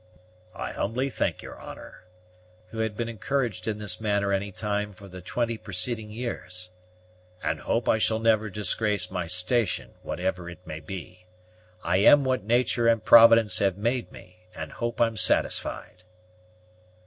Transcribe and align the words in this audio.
"I 0.55 0.71
humbly 0.71 1.11
thank 1.11 1.43
your 1.43 1.59
honor," 1.61 2.01
coolly 2.01 2.05
returned 2.05 2.21
the 2.25 2.33
Sergeant, 2.33 2.71
who 2.71 2.77
had 2.79 2.97
been 2.97 3.07
encouraged 3.09 3.67
in 3.67 3.77
this 3.77 4.01
manner 4.01 4.33
any 4.33 4.51
time 4.51 4.93
for 4.93 5.07
the 5.07 5.21
twenty 5.21 5.59
preceding 5.59 6.09
years, 6.09 6.71
"and 7.43 7.59
hope 7.59 7.87
I 7.87 7.99
shall 7.99 8.17
never 8.17 8.49
disgrace 8.49 9.11
my 9.11 9.27
station, 9.27 9.91
whatever 10.01 10.49
it 10.49 10.65
may 10.65 10.79
be. 10.79 11.27
I 11.83 11.97
am 11.97 12.23
what 12.23 12.43
nature 12.43 12.87
and 12.87 13.05
Providence 13.05 13.59
have 13.59 13.77
made 13.77 14.11
me, 14.11 14.47
and 14.55 14.71
hope 14.71 14.99
I'm 14.99 15.17
satisfied." 15.17 16.03